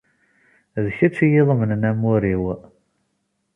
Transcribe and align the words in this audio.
D 0.83 0.85
kečč 0.97 1.17
i 1.19 1.25
iyi-iḍemnen 1.27 1.87
amur-iw. 1.89 2.43